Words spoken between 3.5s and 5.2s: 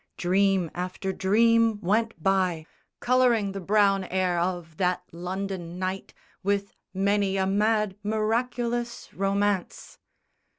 the brown air of that